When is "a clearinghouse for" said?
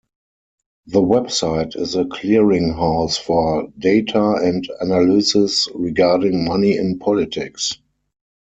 1.93-3.67